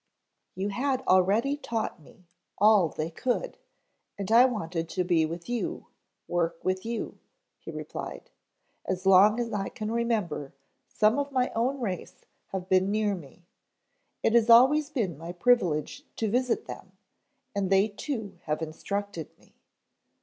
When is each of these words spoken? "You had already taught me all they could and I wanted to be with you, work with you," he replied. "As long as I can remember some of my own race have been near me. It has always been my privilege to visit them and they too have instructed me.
"You 0.55 0.69
had 0.69 1.03
already 1.07 1.55
taught 1.55 2.01
me 2.01 2.25
all 2.57 2.89
they 2.89 3.11
could 3.11 3.59
and 4.17 4.31
I 4.31 4.45
wanted 4.45 4.89
to 4.89 5.03
be 5.03 5.27
with 5.27 5.47
you, 5.47 5.89
work 6.27 6.57
with 6.65 6.83
you," 6.83 7.19
he 7.59 7.69
replied. 7.69 8.31
"As 8.87 9.05
long 9.05 9.39
as 9.39 9.53
I 9.53 9.69
can 9.69 9.91
remember 9.91 10.55
some 10.87 11.19
of 11.19 11.31
my 11.31 11.51
own 11.55 11.79
race 11.79 12.25
have 12.47 12.67
been 12.67 12.89
near 12.89 13.13
me. 13.13 13.45
It 14.23 14.33
has 14.33 14.49
always 14.49 14.89
been 14.89 15.19
my 15.19 15.33
privilege 15.33 16.03
to 16.15 16.31
visit 16.31 16.65
them 16.65 16.93
and 17.55 17.69
they 17.69 17.87
too 17.87 18.39
have 18.45 18.63
instructed 18.63 19.29
me. 19.37 19.53